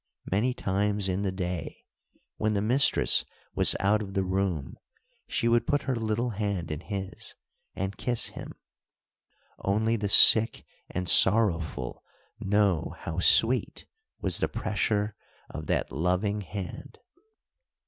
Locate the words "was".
3.53-3.75, 14.19-14.39